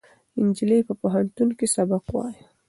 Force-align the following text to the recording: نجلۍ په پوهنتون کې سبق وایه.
نجلۍ 0.45 0.79
په 0.87 0.93
پوهنتون 1.01 1.49
کې 1.57 1.67
سبق 1.75 2.03
وایه. 2.13 2.43